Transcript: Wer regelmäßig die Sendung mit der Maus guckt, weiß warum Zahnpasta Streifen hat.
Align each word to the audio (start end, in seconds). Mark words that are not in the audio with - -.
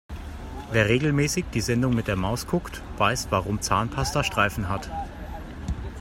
Wer 0.71 0.89
regelmäßig 0.89 1.45
die 1.53 1.61
Sendung 1.61 1.93
mit 1.93 2.07
der 2.07 2.15
Maus 2.15 2.47
guckt, 2.47 2.81
weiß 2.97 3.27
warum 3.29 3.61
Zahnpasta 3.61 4.23
Streifen 4.23 4.67
hat. 4.67 4.89